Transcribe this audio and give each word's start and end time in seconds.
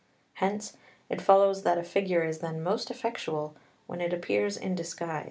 Hence 0.41 0.75
it 1.09 1.21
follows 1.21 1.61
that 1.61 1.77
a 1.77 1.83
figure 1.83 2.23
is 2.23 2.39
then 2.39 2.63
most 2.63 2.89
effectual 2.89 3.53
when 3.85 4.01
it 4.01 4.13
appears 4.13 4.57
in 4.57 4.73
disguise. 4.73 5.19